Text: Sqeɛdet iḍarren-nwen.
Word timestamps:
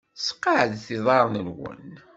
Sqeɛdet 0.19 0.87
iḍarren-nwen. 0.95 1.89